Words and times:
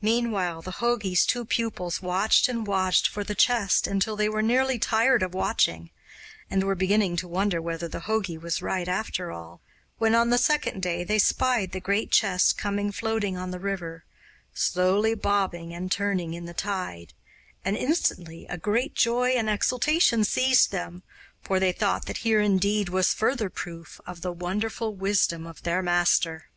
Meanwhile 0.00 0.62
the 0.62 0.76
jogi's 0.78 1.26
two 1.26 1.44
pupils 1.44 2.00
watched 2.00 2.48
and 2.48 2.64
watched 2.64 3.08
for 3.08 3.24
the 3.24 3.34
chest 3.34 3.88
until 3.88 4.14
they 4.14 4.28
were 4.28 4.42
nearly 4.42 4.78
tired 4.78 5.24
of 5.24 5.34
watching, 5.34 5.90
and 6.48 6.62
were 6.62 6.76
beginning 6.76 7.16
to 7.16 7.26
wonder 7.26 7.60
whether 7.60 7.88
the 7.88 8.02
jogi 8.06 8.38
was 8.38 8.62
right 8.62 8.86
after 8.86 9.32
all, 9.32 9.60
when 9.98 10.14
on 10.14 10.30
the 10.30 10.38
second 10.38 10.84
day 10.84 11.02
they 11.02 11.18
spied 11.18 11.72
the 11.72 11.80
great 11.80 12.12
chest 12.12 12.56
coming 12.58 12.92
floating 12.92 13.36
on 13.36 13.50
the 13.50 13.58
river, 13.58 14.04
slowly 14.54 15.16
bobbing 15.16 15.74
and 15.74 15.90
turning 15.90 16.32
in 16.32 16.44
the 16.44 16.54
tide; 16.54 17.12
and 17.64 17.76
instantly 17.76 18.46
a 18.46 18.56
great 18.56 18.94
joy 18.94 19.30
and 19.30 19.50
exultation 19.50 20.22
seized 20.22 20.70
them, 20.70 21.02
for 21.42 21.58
they 21.58 21.72
thought 21.72 22.06
that 22.06 22.18
here 22.18 22.38
indeed 22.40 22.88
was 22.88 23.12
further 23.12 23.50
proof 23.50 24.00
of 24.06 24.20
the 24.20 24.30
wonderful 24.30 24.94
wisdom 24.94 25.44
of 25.44 25.64
their 25.64 25.82
master. 25.82 26.50